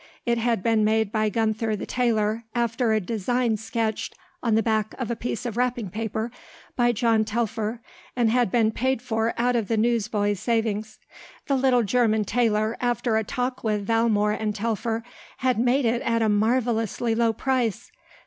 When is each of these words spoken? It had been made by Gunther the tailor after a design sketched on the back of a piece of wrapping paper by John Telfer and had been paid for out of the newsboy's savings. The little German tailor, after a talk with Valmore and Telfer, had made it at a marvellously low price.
It 0.25 0.39
had 0.39 0.63
been 0.63 0.83
made 0.83 1.11
by 1.11 1.29
Gunther 1.29 1.75
the 1.75 1.85
tailor 1.85 2.43
after 2.55 2.91
a 2.91 2.99
design 2.99 3.55
sketched 3.57 4.15
on 4.41 4.55
the 4.55 4.63
back 4.63 4.95
of 4.97 5.11
a 5.11 5.15
piece 5.15 5.45
of 5.45 5.57
wrapping 5.57 5.91
paper 5.91 6.31
by 6.75 6.91
John 6.91 7.23
Telfer 7.23 7.83
and 8.15 8.31
had 8.31 8.49
been 8.49 8.71
paid 8.71 8.99
for 8.99 9.35
out 9.37 9.55
of 9.55 9.67
the 9.67 9.77
newsboy's 9.77 10.39
savings. 10.39 10.97
The 11.45 11.55
little 11.55 11.83
German 11.83 12.25
tailor, 12.25 12.77
after 12.81 13.15
a 13.15 13.23
talk 13.23 13.63
with 13.63 13.85
Valmore 13.85 14.31
and 14.33 14.55
Telfer, 14.55 15.03
had 15.37 15.59
made 15.59 15.85
it 15.85 16.01
at 16.01 16.23
a 16.23 16.29
marvellously 16.29 17.13
low 17.13 17.31
price. 17.31 17.91